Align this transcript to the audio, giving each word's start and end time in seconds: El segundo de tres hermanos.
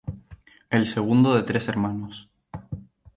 El 0.71 0.87
segundo 0.87 1.35
de 1.35 1.43
tres 1.43 1.67
hermanos. 1.67 2.27